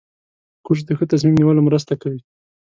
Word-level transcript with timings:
کورس 0.65 0.81
د 0.87 0.89
ښه 0.97 1.05
تصمیم 1.11 1.33
نیولو 1.39 1.61
مرسته 1.67 1.93
کوي. 2.01 2.19